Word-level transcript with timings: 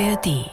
ARD. 0.00 0.50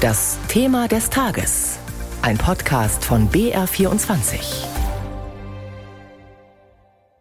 Das 0.00 0.38
Thema 0.46 0.86
des 0.86 1.10
Tages. 1.10 1.78
Ein 2.22 2.38
Podcast 2.38 3.04
von 3.04 3.28
BR24. 3.28 4.38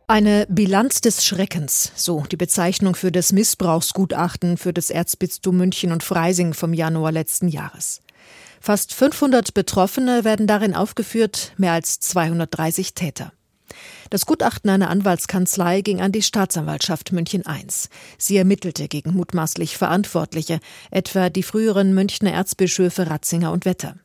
Eine 0.07 0.45
Bilanz 0.49 1.01
des 1.01 1.25
Schreckens, 1.25 1.91
so 1.95 2.25
die 2.31 2.37
Bezeichnung 2.37 2.93
für 2.95 3.11
das 3.11 3.31
Missbrauchsgutachten 3.31 4.57
für 4.57 4.71
das 4.73 4.91
Erzbistum 4.91 5.57
München 5.57 5.91
und 5.91 6.03
Freising 6.03 6.53
vom 6.53 6.73
Januar 6.73 7.11
letzten 7.11 7.47
Jahres. 7.47 8.01
Fast 8.61 8.93
500 8.93 9.55
Betroffene 9.55 10.23
werden 10.23 10.45
darin 10.45 10.75
aufgeführt, 10.75 11.53
mehr 11.57 11.73
als 11.73 11.99
230 11.99 12.93
Täter. 12.93 13.33
Das 14.09 14.25
Gutachten 14.25 14.69
einer 14.69 14.89
Anwaltskanzlei 14.89 15.81
ging 15.81 16.01
an 16.01 16.11
die 16.11 16.21
Staatsanwaltschaft 16.21 17.11
München 17.11 17.43
I. 17.47 17.65
Sie 18.17 18.37
ermittelte 18.37 18.87
gegen 18.87 19.13
mutmaßlich 19.13 19.77
Verantwortliche, 19.77 20.59
etwa 20.91 21.29
die 21.29 21.43
früheren 21.43 21.93
Münchner 21.93 22.31
Erzbischöfe 22.31 23.09
Ratzinger 23.09 23.51
und 23.51 23.65
Wetter. 23.65 23.95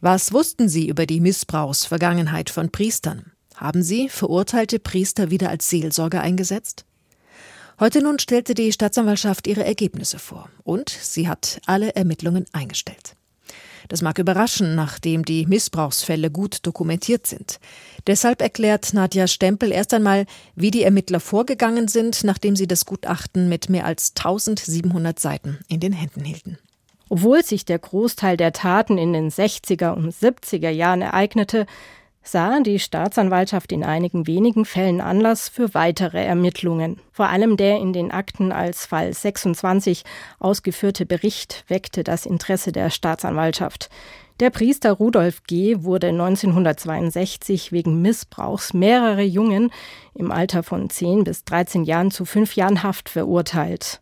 Was 0.00 0.32
wussten 0.32 0.68
sie 0.68 0.88
über 0.88 1.06
die 1.06 1.20
Missbrauchsvergangenheit 1.20 2.50
von 2.50 2.70
Priestern? 2.70 3.32
Haben 3.54 3.82
sie 3.82 4.08
verurteilte 4.08 4.78
Priester 4.78 5.30
wieder 5.30 5.50
als 5.50 5.68
Seelsorger 5.68 6.20
eingesetzt? 6.20 6.84
Heute 7.78 8.02
nun 8.02 8.18
stellte 8.18 8.54
die 8.54 8.72
Staatsanwaltschaft 8.72 9.46
ihre 9.46 9.64
Ergebnisse 9.64 10.18
vor 10.18 10.48
und 10.62 10.90
sie 10.90 11.28
hat 11.28 11.60
alle 11.66 11.94
Ermittlungen 11.94 12.46
eingestellt. 12.52 13.16
Das 13.92 14.00
mag 14.00 14.18
überraschen, 14.18 14.74
nachdem 14.74 15.22
die 15.22 15.44
Missbrauchsfälle 15.44 16.30
gut 16.30 16.60
dokumentiert 16.62 17.26
sind. 17.26 17.60
Deshalb 18.06 18.40
erklärt 18.40 18.94
Nadja 18.94 19.26
Stempel 19.26 19.70
erst 19.70 19.92
einmal, 19.92 20.24
wie 20.54 20.70
die 20.70 20.82
Ermittler 20.82 21.20
vorgegangen 21.20 21.88
sind, 21.88 22.24
nachdem 22.24 22.56
sie 22.56 22.66
das 22.66 22.86
Gutachten 22.86 23.50
mit 23.50 23.68
mehr 23.68 23.84
als 23.84 24.14
1700 24.16 25.20
Seiten 25.20 25.58
in 25.68 25.80
den 25.80 25.92
Händen 25.92 26.24
hielten. 26.24 26.56
Obwohl 27.10 27.44
sich 27.44 27.66
der 27.66 27.78
Großteil 27.78 28.38
der 28.38 28.54
Taten 28.54 28.96
in 28.96 29.12
den 29.12 29.28
60er 29.30 29.92
und 29.92 30.14
70er 30.14 30.70
Jahren 30.70 31.02
ereignete, 31.02 31.66
sah 32.22 32.60
die 32.60 32.78
Staatsanwaltschaft 32.78 33.72
in 33.72 33.84
einigen 33.84 34.26
wenigen 34.26 34.64
Fällen 34.64 35.00
Anlass 35.00 35.48
für 35.48 35.74
weitere 35.74 36.24
Ermittlungen. 36.24 37.00
Vor 37.12 37.28
allem 37.28 37.56
der 37.56 37.78
in 37.78 37.92
den 37.92 38.10
Akten 38.10 38.52
als 38.52 38.86
Fall 38.86 39.12
26 39.12 40.04
ausgeführte 40.38 41.06
Bericht 41.06 41.64
weckte 41.68 42.04
das 42.04 42.26
Interesse 42.26 42.72
der 42.72 42.90
Staatsanwaltschaft. 42.90 43.90
Der 44.40 44.50
Priester 44.50 44.92
Rudolf 44.92 45.44
G. 45.44 45.82
wurde 45.82 46.08
1962 46.08 47.70
wegen 47.70 48.02
Missbrauchs 48.02 48.72
mehrerer 48.72 49.20
Jungen 49.20 49.70
im 50.14 50.32
Alter 50.32 50.62
von 50.62 50.90
10 50.90 51.24
bis 51.24 51.44
13 51.44 51.84
Jahren 51.84 52.10
zu 52.10 52.24
fünf 52.24 52.56
Jahren 52.56 52.82
Haft 52.82 53.08
verurteilt. 53.08 54.00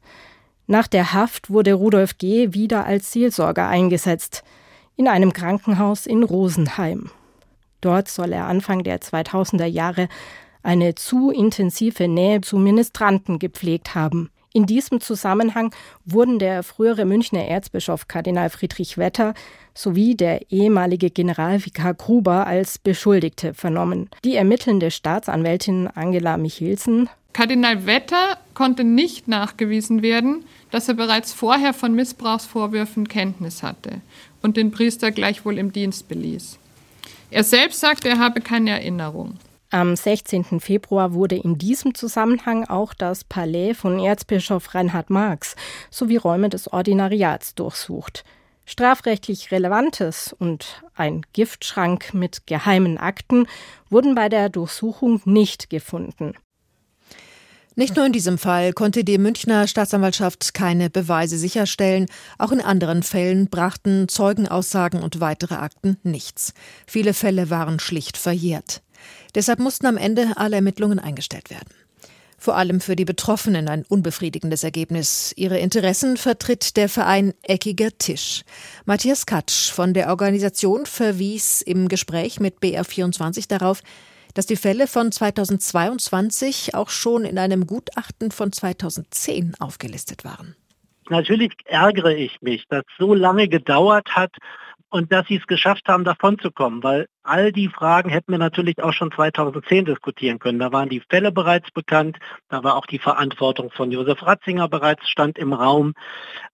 Nach 0.66 0.86
der 0.86 1.12
Haft 1.12 1.50
wurde 1.50 1.74
Rudolf 1.74 2.16
G. 2.16 2.54
wieder 2.54 2.84
als 2.84 3.12
Seelsorger 3.12 3.66
eingesetzt 3.68 4.44
in 4.96 5.08
einem 5.08 5.32
Krankenhaus 5.32 6.06
in 6.06 6.22
Rosenheim. 6.22 7.10
Dort 7.80 8.08
soll 8.08 8.32
er 8.32 8.46
Anfang 8.46 8.82
der 8.84 9.00
2000er 9.00 9.66
Jahre 9.66 10.08
eine 10.62 10.94
zu 10.94 11.30
intensive 11.30 12.08
Nähe 12.08 12.40
zu 12.40 12.58
Ministranten 12.58 13.38
gepflegt 13.38 13.94
haben. 13.94 14.30
In 14.52 14.66
diesem 14.66 15.00
Zusammenhang 15.00 15.72
wurden 16.04 16.40
der 16.40 16.64
frühere 16.64 17.04
Münchner 17.04 17.46
Erzbischof 17.46 18.08
Kardinal 18.08 18.50
Friedrich 18.50 18.98
Wetter 18.98 19.34
sowie 19.74 20.16
der 20.16 20.50
ehemalige 20.50 21.10
Generalvikar 21.10 21.94
Gruber 21.94 22.48
als 22.48 22.78
Beschuldigte 22.78 23.54
vernommen. 23.54 24.10
Die 24.24 24.34
ermittelnde 24.34 24.90
Staatsanwältin 24.90 25.88
Angela 25.94 26.36
Michelsen 26.36 27.08
Kardinal 27.32 27.86
Wetter 27.86 28.38
konnte 28.54 28.82
nicht 28.82 29.28
nachgewiesen 29.28 30.02
werden, 30.02 30.44
dass 30.72 30.88
er 30.88 30.94
bereits 30.94 31.32
vorher 31.32 31.72
von 31.72 31.94
Missbrauchsvorwürfen 31.94 33.06
Kenntnis 33.06 33.62
hatte 33.62 34.00
und 34.42 34.56
den 34.56 34.72
Priester 34.72 35.12
gleichwohl 35.12 35.58
im 35.58 35.72
Dienst 35.72 36.08
beließ. 36.08 36.58
Er 37.32 37.44
selbst 37.44 37.78
sagt, 37.78 38.04
er 38.04 38.18
habe 38.18 38.40
keine 38.40 38.70
Erinnerung. 38.70 39.38
Am 39.70 39.94
16. 39.94 40.58
Februar 40.58 41.14
wurde 41.14 41.36
in 41.36 41.58
diesem 41.58 41.94
Zusammenhang 41.94 42.64
auch 42.64 42.92
das 42.92 43.22
Palais 43.22 43.74
von 43.74 44.00
Erzbischof 44.00 44.74
Reinhard 44.74 45.10
Marx 45.10 45.54
sowie 45.90 46.16
Räume 46.16 46.48
des 46.48 46.72
Ordinariats 46.72 47.54
durchsucht. 47.54 48.24
Strafrechtlich 48.66 49.52
Relevantes 49.52 50.34
und 50.36 50.82
ein 50.96 51.22
Giftschrank 51.32 52.14
mit 52.14 52.48
geheimen 52.48 52.98
Akten 52.98 53.46
wurden 53.90 54.16
bei 54.16 54.28
der 54.28 54.48
Durchsuchung 54.48 55.22
nicht 55.24 55.70
gefunden. 55.70 56.34
Nicht 57.76 57.96
nur 57.96 58.04
in 58.04 58.12
diesem 58.12 58.36
Fall 58.36 58.72
konnte 58.72 59.04
die 59.04 59.16
Münchner 59.16 59.68
Staatsanwaltschaft 59.68 60.54
keine 60.54 60.90
Beweise 60.90 61.38
sicherstellen, 61.38 62.06
auch 62.36 62.50
in 62.50 62.60
anderen 62.60 63.02
Fällen 63.02 63.48
brachten 63.48 64.08
Zeugenaussagen 64.08 65.02
und 65.02 65.20
weitere 65.20 65.54
Akten 65.54 65.96
nichts. 66.02 66.52
Viele 66.86 67.14
Fälle 67.14 67.48
waren 67.48 67.78
schlicht 67.78 68.16
verjährt. 68.16 68.82
Deshalb 69.34 69.60
mussten 69.60 69.86
am 69.86 69.96
Ende 69.96 70.32
alle 70.36 70.56
Ermittlungen 70.56 70.98
eingestellt 70.98 71.50
werden. 71.50 71.68
Vor 72.42 72.56
allem 72.56 72.80
für 72.80 72.96
die 72.96 73.04
Betroffenen 73.04 73.68
ein 73.68 73.84
unbefriedigendes 73.84 74.64
Ergebnis. 74.64 75.34
Ihre 75.36 75.58
Interessen 75.58 76.16
vertritt 76.16 76.76
der 76.78 76.88
Verein 76.88 77.34
Eckiger 77.42 77.90
Tisch. 77.98 78.44
Matthias 78.86 79.26
Katsch 79.26 79.70
von 79.70 79.92
der 79.92 80.08
Organisation 80.08 80.86
verwies 80.86 81.60
im 81.60 81.88
Gespräch 81.88 82.40
mit 82.40 82.60
BR24 82.60 83.46
darauf, 83.46 83.82
dass 84.34 84.46
die 84.46 84.56
Fälle 84.56 84.86
von 84.86 85.12
2022 85.12 86.74
auch 86.74 86.90
schon 86.90 87.24
in 87.24 87.38
einem 87.38 87.66
Gutachten 87.66 88.30
von 88.30 88.52
2010 88.52 89.54
aufgelistet 89.58 90.24
waren. 90.24 90.56
Natürlich 91.08 91.52
ärgere 91.64 92.14
ich 92.14 92.40
mich, 92.40 92.66
dass 92.68 92.84
so 92.98 93.14
lange 93.14 93.48
gedauert 93.48 94.14
hat 94.14 94.36
und 94.90 95.12
dass 95.12 95.26
sie 95.26 95.36
es 95.36 95.46
geschafft 95.46 95.88
haben, 95.88 96.04
davonzukommen, 96.04 96.82
weil 96.82 97.06
all 97.22 97.52
die 97.52 97.68
Fragen 97.68 98.10
hätten 98.10 98.32
wir 98.32 98.38
natürlich 98.38 98.82
auch 98.82 98.92
schon 98.92 99.12
2010 99.12 99.84
diskutieren 99.84 100.38
können. 100.38 100.58
Da 100.58 100.72
waren 100.72 100.88
die 100.88 101.02
Fälle 101.08 101.30
bereits 101.32 101.70
bekannt, 101.70 102.18
da 102.48 102.62
war 102.64 102.76
auch 102.76 102.86
die 102.86 102.98
Verantwortung 102.98 103.70
von 103.70 103.92
Josef 103.92 104.22
Ratzinger 104.22 104.68
bereits 104.68 105.08
stand 105.08 105.38
im 105.38 105.52
Raum. 105.52 105.94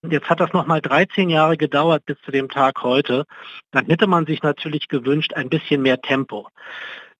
Jetzt 0.02 0.28
hat 0.28 0.40
das 0.40 0.52
nochmal 0.52 0.82
13 0.82 1.30
Jahre 1.30 1.56
gedauert 1.56 2.04
bis 2.04 2.18
zu 2.24 2.30
dem 2.30 2.48
Tag 2.48 2.82
heute. 2.82 3.24
Dann 3.72 3.86
hätte 3.86 4.06
man 4.06 4.26
sich 4.26 4.42
natürlich 4.42 4.88
gewünscht, 4.88 5.32
ein 5.34 5.48
bisschen 5.48 5.80
mehr 5.82 6.00
Tempo. 6.00 6.48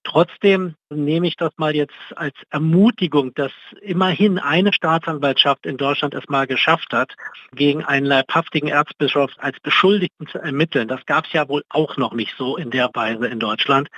Trotzdem 0.06 0.76
nehme 0.88 1.26
ich 1.26 1.34
das 1.34 1.50
mal 1.56 1.74
jetzt 1.74 1.92
als 2.14 2.36
Ermutigung, 2.50 3.34
dass 3.34 3.50
immerhin 3.80 4.38
eine 4.38 4.72
Staatsanwaltschaft 4.72 5.66
in 5.66 5.78
Deutschland 5.78 6.14
es 6.14 6.28
mal 6.28 6.46
geschafft 6.46 6.92
hat, 6.92 7.12
gegen 7.52 7.82
einen 7.84 8.06
leibhaftigen 8.06 8.68
Erzbischof 8.68 9.32
als 9.38 9.58
Beschuldigten 9.58 10.28
zu 10.28 10.38
ermitteln. 10.38 10.86
Das 10.86 11.04
gab 11.06 11.26
es 11.26 11.32
ja 11.32 11.48
wohl 11.48 11.64
auch 11.70 11.96
noch 11.96 12.12
nicht 12.12 12.34
so 12.38 12.56
in 12.56 12.70
der 12.70 12.88
Weise 12.94 13.26
in 13.26 13.40
Deutschland. 13.40 13.88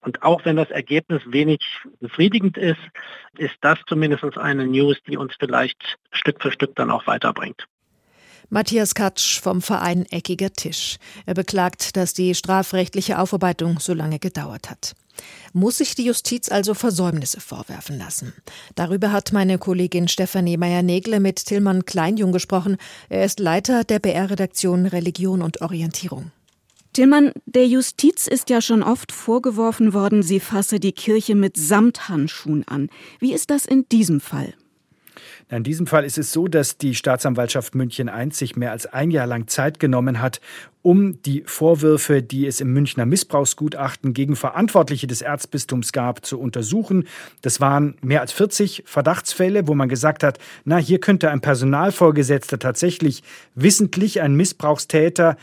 Und 0.00 0.22
auch 0.22 0.44
wenn 0.44 0.54
das 0.54 0.70
Ergebnis 0.70 1.22
wenig 1.26 1.58
befriedigend 1.98 2.56
ist, 2.56 2.78
ist 3.36 3.56
das 3.60 3.80
zumindest 3.88 4.38
eine 4.38 4.64
News, 4.64 4.98
die 5.08 5.16
uns 5.16 5.34
vielleicht 5.40 5.98
Stück 6.12 6.40
für 6.40 6.52
Stück 6.52 6.76
dann 6.76 6.92
auch 6.92 7.08
weiterbringt. 7.08 7.66
Matthias 8.48 8.94
Katsch 8.94 9.40
vom 9.40 9.60
Verein 9.60 10.06
Eckiger 10.08 10.52
Tisch. 10.52 10.98
Er 11.26 11.34
beklagt, 11.34 11.96
dass 11.96 12.14
die 12.14 12.36
strafrechtliche 12.36 13.18
Aufarbeitung 13.18 13.80
so 13.80 13.92
lange 13.92 14.20
gedauert 14.20 14.70
hat. 14.70 14.94
Muss 15.52 15.78
sich 15.78 15.94
die 15.94 16.04
Justiz 16.04 16.50
also 16.50 16.74
Versäumnisse 16.74 17.40
vorwerfen 17.40 17.98
lassen? 17.98 18.32
Darüber 18.74 19.12
hat 19.12 19.32
meine 19.32 19.58
Kollegin 19.58 20.08
Stefanie 20.08 20.56
Meyer-Negle 20.56 21.20
mit 21.20 21.44
Tillmann 21.44 21.84
Kleinjung 21.84 22.32
gesprochen. 22.32 22.76
Er 23.08 23.24
ist 23.24 23.40
Leiter 23.40 23.84
der 23.84 23.98
BR-Redaktion 23.98 24.86
Religion 24.86 25.42
und 25.42 25.60
Orientierung. 25.60 26.30
Tillmann, 26.92 27.32
der 27.46 27.66
Justiz 27.66 28.26
ist 28.26 28.50
ja 28.50 28.60
schon 28.60 28.82
oft 28.82 29.12
vorgeworfen 29.12 29.92
worden, 29.92 30.22
sie 30.22 30.40
fasse 30.40 30.80
die 30.80 30.92
Kirche 30.92 31.34
mit 31.34 31.56
Samthandschuhen 31.56 32.66
an. 32.66 32.88
Wie 33.20 33.32
ist 33.32 33.50
das 33.50 33.66
in 33.66 33.88
diesem 33.88 34.20
Fall? 34.20 34.54
In 35.50 35.64
diesem 35.64 35.86
Fall 35.86 36.04
ist 36.04 36.18
es 36.18 36.32
so, 36.32 36.48
dass 36.48 36.78
die 36.78 36.94
Staatsanwaltschaft 36.94 37.74
München 37.74 38.08
I 38.08 38.30
sich 38.30 38.56
mehr 38.56 38.72
als 38.72 38.86
ein 38.86 39.10
Jahr 39.10 39.26
lang 39.26 39.46
Zeit 39.46 39.80
genommen 39.80 40.20
hat, 40.20 40.40
um 40.82 41.20
die 41.22 41.42
Vorwürfe, 41.46 42.22
die 42.22 42.46
es 42.46 42.60
im 42.60 42.72
Münchner 42.72 43.04
Missbrauchsgutachten 43.04 44.14
gegen 44.14 44.36
Verantwortliche 44.36 45.06
des 45.06 45.22
Erzbistums 45.22 45.92
gab, 45.92 46.24
zu 46.24 46.40
untersuchen. 46.40 47.06
Das 47.42 47.60
waren 47.60 47.96
mehr 48.00 48.20
als 48.20 48.32
40 48.32 48.84
Verdachtsfälle, 48.86 49.68
wo 49.68 49.74
man 49.74 49.88
gesagt 49.88 50.22
hat, 50.22 50.38
na, 50.64 50.76
hier 50.78 51.00
könnte 51.00 51.30
ein 51.30 51.40
Personalvorgesetzter 51.40 52.58
tatsächlich 52.58 53.22
wissentlich 53.54 54.20
ein 54.20 54.34
Missbrauchstäter 54.34 55.36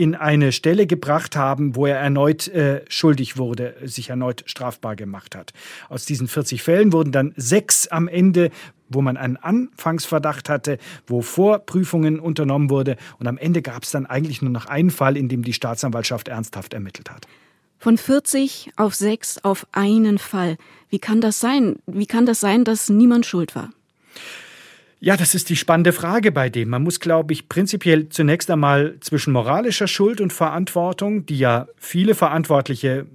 in 0.00 0.14
eine 0.14 0.50
Stelle 0.52 0.86
gebracht 0.86 1.36
haben, 1.36 1.76
wo 1.76 1.84
er 1.84 1.98
erneut 1.98 2.48
äh, 2.48 2.82
schuldig 2.88 3.36
wurde, 3.36 3.74
sich 3.84 4.08
erneut 4.08 4.42
strafbar 4.46 4.96
gemacht 4.96 5.36
hat. 5.36 5.52
Aus 5.88 6.06
diesen 6.06 6.26
40 6.26 6.62
Fällen 6.62 6.92
wurden 6.92 7.12
dann 7.12 7.34
sechs 7.36 7.86
am 7.88 8.08
Ende, 8.08 8.50
wo 8.90 9.00
man 9.00 9.16
einen 9.16 9.36
Anfangsverdacht 9.36 10.48
hatte, 10.48 10.78
wo 11.06 11.22
Vorprüfungen 11.22 12.20
unternommen 12.20 12.68
wurde 12.68 12.96
und 13.18 13.26
am 13.26 13.38
Ende 13.38 13.62
gab 13.62 13.84
es 13.84 13.90
dann 13.90 14.06
eigentlich 14.06 14.42
nur 14.42 14.50
noch 14.50 14.66
einen 14.66 14.90
Fall, 14.90 15.16
in 15.16 15.28
dem 15.28 15.42
die 15.42 15.54
Staatsanwaltschaft 15.54 16.28
ernsthaft 16.28 16.74
ermittelt 16.74 17.10
hat. 17.10 17.26
Von 17.78 17.96
40 17.96 18.72
auf 18.76 18.94
sechs 18.94 19.38
auf 19.42 19.66
einen 19.72 20.18
Fall. 20.18 20.58
Wie 20.90 20.98
kann 20.98 21.22
das 21.22 21.40
sein? 21.40 21.76
Wie 21.86 22.06
kann 22.06 22.26
das 22.26 22.40
sein, 22.40 22.64
dass 22.64 22.90
niemand 22.90 23.24
schuld 23.24 23.54
war? 23.54 23.70
Ja, 25.02 25.16
das 25.16 25.34
ist 25.34 25.48
die 25.48 25.56
spannende 25.56 25.94
Frage 25.94 26.30
bei 26.30 26.50
dem. 26.50 26.68
Man 26.68 26.82
muss, 26.82 27.00
glaube 27.00 27.32
ich, 27.32 27.48
prinzipiell 27.48 28.10
zunächst 28.10 28.50
einmal 28.50 28.96
zwischen 29.00 29.32
moralischer 29.32 29.86
Schuld 29.86 30.20
und 30.20 30.30
Verantwortung, 30.30 31.24
die 31.24 31.38
ja 31.38 31.68
viele 31.78 32.14
Verantwortliche 32.14 33.06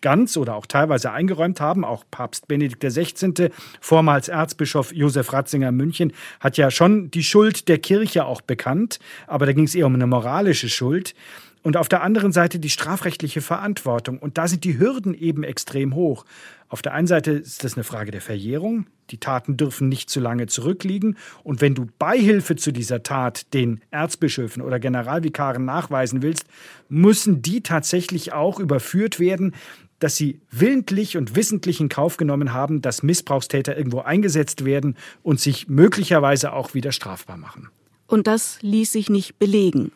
ganz 0.00 0.36
oder 0.36 0.54
auch 0.54 0.66
teilweise 0.66 1.12
eingeräumt 1.12 1.60
haben. 1.60 1.84
Auch 1.84 2.04
Papst 2.10 2.48
Benedikt 2.48 2.82
XVI., 2.82 3.50
vormals 3.80 4.28
Erzbischof 4.28 4.92
Josef 4.92 5.32
Ratzinger 5.32 5.72
München, 5.72 6.12
hat 6.40 6.56
ja 6.56 6.70
schon 6.70 7.10
die 7.10 7.24
Schuld 7.24 7.68
der 7.68 7.78
Kirche 7.78 8.24
auch 8.24 8.40
bekannt, 8.40 8.98
aber 9.26 9.46
da 9.46 9.52
ging 9.52 9.64
es 9.64 9.74
eher 9.74 9.86
um 9.86 9.94
eine 9.94 10.06
moralische 10.06 10.68
Schuld. 10.68 11.14
Und 11.62 11.76
auf 11.76 11.88
der 11.88 12.02
anderen 12.02 12.32
Seite 12.32 12.60
die 12.60 12.70
strafrechtliche 12.70 13.40
Verantwortung. 13.40 14.18
Und 14.18 14.38
da 14.38 14.46
sind 14.48 14.64
die 14.64 14.78
Hürden 14.78 15.12
eben 15.12 15.42
extrem 15.42 15.94
hoch. 15.94 16.24
Auf 16.68 16.82
der 16.82 16.94
einen 16.94 17.06
Seite 17.06 17.32
ist 17.32 17.64
das 17.64 17.74
eine 17.74 17.84
Frage 17.84 18.10
der 18.10 18.20
Verjährung. 18.20 18.86
Die 19.10 19.18
Taten 19.18 19.56
dürfen 19.56 19.88
nicht 19.88 20.10
zu 20.10 20.20
lange 20.20 20.46
zurückliegen. 20.46 21.16
Und 21.42 21.60
wenn 21.60 21.74
du 21.74 21.86
Beihilfe 21.98 22.56
zu 22.56 22.72
dieser 22.72 23.02
Tat 23.02 23.52
den 23.54 23.80
Erzbischöfen 23.90 24.62
oder 24.62 24.78
Generalvikaren 24.78 25.64
nachweisen 25.64 26.22
willst, 26.22 26.44
müssen 26.88 27.42
die 27.42 27.62
tatsächlich 27.62 28.32
auch 28.32 28.60
überführt 28.60 29.18
werden, 29.18 29.54
dass 29.98 30.16
sie 30.16 30.40
willentlich 30.50 31.16
und 31.16 31.36
wissentlich 31.36 31.80
in 31.80 31.88
Kauf 31.88 32.16
genommen 32.16 32.52
haben, 32.52 32.82
dass 32.82 33.02
Missbrauchstäter 33.02 33.76
irgendwo 33.76 34.00
eingesetzt 34.00 34.64
werden 34.64 34.96
und 35.22 35.40
sich 35.40 35.68
möglicherweise 35.68 36.52
auch 36.52 36.74
wieder 36.74 36.92
strafbar 36.92 37.36
machen. 37.36 37.68
Und 38.06 38.26
das 38.26 38.58
ließ 38.62 38.92
sich 38.92 39.10
nicht 39.10 39.38
belegen. 39.38 39.92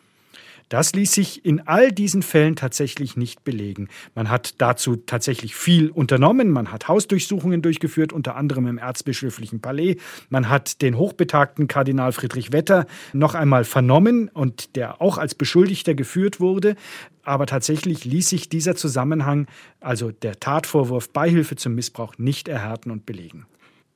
Das 0.73 0.91
ließ 0.93 1.11
sich 1.11 1.45
in 1.45 1.67
all 1.67 1.91
diesen 1.91 2.23
Fällen 2.23 2.55
tatsächlich 2.55 3.15
nicht 3.15 3.43
belegen. 3.43 3.89
Man 4.15 4.31
hat 4.31 4.55
dazu 4.59 4.95
tatsächlich 4.95 5.53
viel 5.53 5.91
unternommen. 5.91 6.49
Man 6.49 6.71
hat 6.71 6.87
Hausdurchsuchungen 6.87 7.61
durchgeführt, 7.61 8.11
unter 8.11 8.35
anderem 8.35 8.65
im 8.65 8.79
Erzbischöflichen 8.79 9.61
Palais. 9.61 9.97
Man 10.29 10.49
hat 10.49 10.81
den 10.81 10.97
hochbetagten 10.97 11.67
Kardinal 11.67 12.11
Friedrich 12.11 12.53
Wetter 12.53 12.87
noch 13.13 13.35
einmal 13.35 13.65
vernommen 13.65 14.29
und 14.29 14.75
der 14.75 14.99
auch 14.99 15.19
als 15.19 15.35
Beschuldigter 15.35 15.93
geführt 15.93 16.39
wurde. 16.39 16.75
Aber 17.21 17.45
tatsächlich 17.45 18.03
ließ 18.03 18.29
sich 18.29 18.49
dieser 18.49 18.75
Zusammenhang, 18.75 19.45
also 19.79 20.09
der 20.09 20.39
Tatvorwurf 20.39 21.11
Beihilfe 21.11 21.55
zum 21.55 21.75
Missbrauch, 21.75 22.17
nicht 22.17 22.47
erhärten 22.47 22.89
und 22.89 23.05
belegen. 23.05 23.45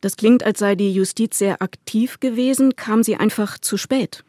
Das 0.02 0.16
klingt, 0.16 0.44
als 0.44 0.60
sei 0.60 0.76
die 0.76 0.94
Justiz 0.94 1.40
sehr 1.40 1.60
aktiv 1.64 2.20
gewesen. 2.20 2.76
Kam 2.76 3.02
sie 3.02 3.16
einfach 3.16 3.58
zu 3.58 3.78
spät? 3.78 4.24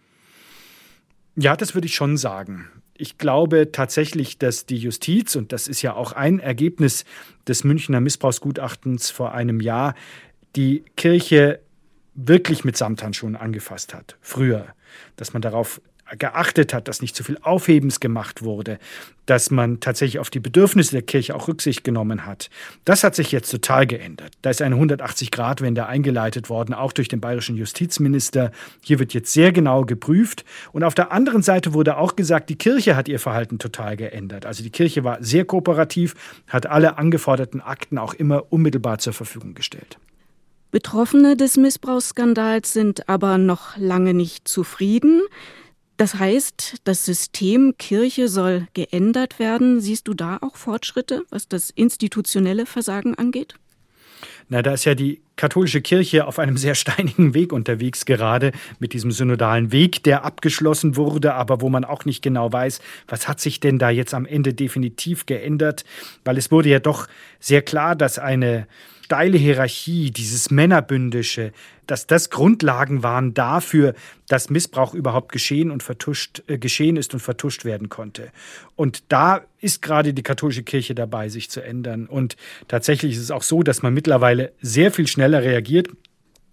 Ja, 1.40 1.55
das 1.56 1.75
würde 1.75 1.87
ich 1.87 1.94
schon 1.94 2.17
sagen. 2.17 2.69
Ich 2.94 3.17
glaube 3.17 3.70
tatsächlich, 3.70 4.38
dass 4.38 4.67
die 4.67 4.76
Justiz, 4.76 5.37
und 5.37 5.52
das 5.52 5.69
ist 5.69 5.82
ja 5.82 5.94
auch 5.94 6.11
ein 6.11 6.40
Ergebnis 6.40 7.05
des 7.46 7.62
Münchner 7.62 8.00
Missbrauchsgutachtens 8.00 9.11
vor 9.11 9.32
einem 9.35 9.61
Jahr, 9.61 9.94
die 10.56 10.85
Kirche 10.96 11.61
wirklich 12.17 12.64
mit 12.64 12.76
Samthandschuhen 12.76 13.37
angefasst 13.37 13.94
hat, 13.94 14.17
früher. 14.20 14.67
Dass 15.14 15.32
man 15.32 15.40
darauf 15.40 15.81
geachtet 16.16 16.72
hat, 16.72 16.88
dass 16.88 17.02
nicht 17.02 17.14
zu 17.14 17.25
viel 17.25 17.38
Aufhebens 17.43 18.00
gemacht 18.00 18.43
wurde, 18.43 18.78
dass 19.26 19.50
man 19.50 19.81
tatsächlich 19.81 20.19
auf 20.19 20.31
die 20.31 20.40
Bedürfnisse 20.40 20.93
der 20.93 21.02
Kirche 21.02 21.34
auch 21.34 21.49
Rücksicht 21.49 21.84
genommen 21.84 22.25
hat. 22.25 22.49
Das 22.84 23.05
hat 23.05 23.14
sich 23.14 23.31
jetzt 23.31 23.50
total 23.50 23.87
geändert. 23.87 24.32
Da 24.43 24.50
ist 24.50 24.62
eine 24.62 24.76
180-Grad-Wende 24.76 25.87
eingeleitet 25.87 26.49
worden, 26.49 26.72
auch 26.72 26.93
durch 26.93 27.08
den 27.08 27.20
bayerischen 27.20 27.56
Justizminister. 27.56 28.52
Hier 28.82 28.99
wird 28.99 29.12
jetzt 29.12 29.32
sehr 29.32 29.52
genau 29.52 29.84
geprüft. 29.84 30.44
Und 30.72 30.82
auf 30.82 30.94
der 30.94 31.12
anderen 31.12 31.43
Seite 31.43 31.75
wurde 31.75 31.99
auch 31.99 32.16
gesagt, 32.16 32.49
die 32.49 32.56
Kirche 32.56 32.96
hat 32.96 33.08
ihr 33.08 33.20
Verhalten 33.20 33.58
total 33.58 33.96
geändert. 33.96 34.46
Also 34.46 34.62
die 34.62 34.70
Kirche 34.70 35.05
war 35.05 35.22
sehr 35.22 35.44
kooperativ, 35.44 36.14
hat 36.46 36.66
alle 36.66 36.96
angeforderten 36.96 37.60
Akten 37.60 37.99
auch 37.99 38.14
immer 38.14 38.50
unmittelbar 38.50 38.99
zur 38.99 39.12
Verfügung 39.12 39.55
gestellt. 39.55 39.99
Betroffene 40.70 41.34
des 41.34 41.56
Missbrauchsskandals 41.56 42.75
sind 42.75 43.08
aber 43.08 43.38
noch 43.38 43.78
lange 43.78 44.12
nicht 44.12 44.46
zufrieden. 44.46 45.22
Das 45.99 46.15
heißt, 46.15 46.77
das 46.85 47.05
System 47.05 47.75
Kirche 47.77 48.29
soll 48.29 48.69
geändert 48.73 49.41
werden. 49.41 49.81
Siehst 49.81 50.06
du 50.06 50.15
da 50.15 50.39
auch 50.41 50.55
Fortschritte, 50.56 51.25
was 51.31 51.49
das 51.49 51.71
institutionelle 51.71 52.67
Versagen 52.67 53.17
angeht? 53.17 53.56
Na, 54.49 54.62
da 54.62 54.73
ist 54.73 54.85
ja 54.85 54.95
die 54.95 55.21
katholische 55.35 55.81
Kirche 55.81 56.27
auf 56.27 56.39
einem 56.39 56.56
sehr 56.56 56.77
steinigen 56.77 57.35
Weg 57.35 57.53
unterwegs 57.53 58.06
gerade 58.06 58.53
mit 58.79 58.93
diesem 58.93 59.11
synodalen 59.11 59.73
Weg, 59.73 60.05
der 60.05 60.25
abgeschlossen 60.25 60.95
wurde, 60.97 61.35
aber 61.35 61.61
wo 61.61 61.69
man 61.69 61.85
auch 61.85 62.05
nicht 62.05 62.23
genau 62.23 62.53
weiß, 62.53 62.81
was 63.09 63.27
hat 63.27 63.41
sich 63.41 63.59
denn 63.59 63.81
da 63.81 63.91
jetzt 63.91 64.15
am 64.15 64.25
Ende 64.25 64.55
definitiv 64.55 65.27
geändert, 65.27 65.85
weil 66.25 66.39
es 66.39 66.53
wurde 66.53 66.69
ja 66.69 66.79
doch 66.79 67.09
sehr 67.41 67.62
klar, 67.62 67.97
dass 67.97 68.21
eine 68.21 68.69
steile 69.08 69.38
Hierarchie, 69.38 70.10
dieses 70.10 70.50
Männerbündische, 70.50 71.52
dass 71.87 72.06
das 72.06 72.28
Grundlagen 72.28 73.02
waren 73.02 73.32
dafür, 73.32 73.94
dass 74.28 74.50
Missbrauch 74.50 74.93
überhaupt 74.93 75.32
geschehen 75.32 75.70
und 75.70 75.82
vertuscht 75.82 76.43
äh, 76.46 76.58
geschehen 76.58 76.99
ist 76.99 77.14
und 77.14 77.20
vertuscht 77.20 77.64
werden 77.64 77.88
konnte. 77.88 78.31
Und 78.76 79.05
da 79.10 79.46
ist 79.62 79.81
gerade 79.81 80.12
die 80.12 80.22
katholische 80.22 80.62
Kirche 80.62 80.94
dabei, 80.94 81.31
sich 81.31 81.49
zu 81.49 81.62
ändern. 81.62 82.05
Und 82.05 82.37
tatsächlich 82.69 83.14
ist 83.14 83.22
es 83.22 83.31
auch 83.31 83.43
so, 83.43 83.62
dass 83.62 83.81
man 83.81 83.94
mittlerweile 83.94 84.52
sehr 84.60 84.93
viel 84.93 85.06
schneller 85.06 85.43
reagiert. 85.43 85.88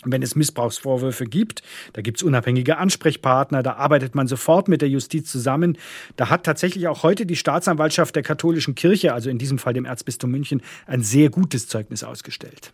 Wenn 0.05 0.21
es 0.21 0.35
Missbrauchsvorwürfe 0.35 1.25
gibt, 1.25 1.63
da 1.93 2.01
gibt 2.01 2.17
es 2.17 2.23
unabhängige 2.23 2.77
Ansprechpartner, 2.77 3.63
da 3.63 3.73
arbeitet 3.73 4.15
man 4.15 4.27
sofort 4.27 4.67
mit 4.67 4.81
der 4.81 4.89
Justiz 4.89 5.31
zusammen. 5.31 5.77
Da 6.15 6.29
hat 6.29 6.43
tatsächlich 6.43 6.87
auch 6.87 7.03
heute 7.03 7.25
die 7.25 7.35
Staatsanwaltschaft 7.35 8.15
der 8.15 8.23
katholischen 8.23 8.75
Kirche, 8.75 9.13
also 9.13 9.29
in 9.29 9.37
diesem 9.37 9.57
Fall 9.57 9.73
dem 9.73 9.85
Erzbistum 9.85 10.31
München, 10.31 10.61
ein 10.85 11.01
sehr 11.01 11.29
gutes 11.29 11.67
Zeugnis 11.67 12.03
ausgestellt. 12.03 12.71